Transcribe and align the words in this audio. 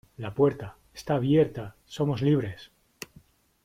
La 0.17 0.33
puerta.¡ 0.33 0.77
está 0.95 1.13
abierta!¡ 1.13 1.75
somos 1.85 2.23
libres! 2.23 2.71